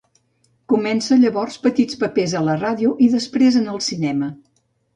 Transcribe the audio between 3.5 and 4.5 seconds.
en el cinema.